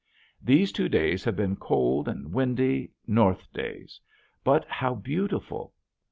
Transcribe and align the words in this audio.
These 0.41 0.71
two 0.71 0.89
days 0.89 1.23
have 1.25 1.35
been 1.35 1.55
cold 1.57 2.07
and 2.07 2.33
windy, 2.33 2.89
north 3.05 3.53
days, 3.53 4.01
but 4.43 4.65
how 4.67 4.95
beautiful! 4.95 5.75